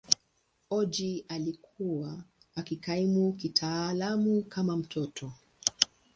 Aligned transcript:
Ojo 0.69 1.21
alikuwa 1.27 2.23
akikaimu 2.55 3.33
kitaaluma 3.33 4.41
kama 4.41 4.77
mtoto. 4.77 5.33